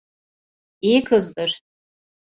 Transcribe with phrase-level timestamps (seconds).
[0.81, 1.61] İyi kızdır.